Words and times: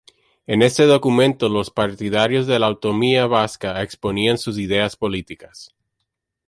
En 0.47 0.63
este 0.63 0.87
documento 0.87 1.47
los 1.47 1.69
partidarios 1.69 2.47
de 2.47 2.57
la 2.57 2.65
autonomía 2.65 3.27
vasca 3.27 3.83
exponían 3.83 4.39
sus 4.39 4.57
ideas 4.57 4.95
políticas. 4.95 5.75